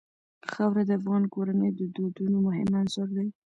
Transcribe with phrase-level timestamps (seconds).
[0.51, 3.27] خاوره د افغان کورنیو د دودونو مهم عنصر دی.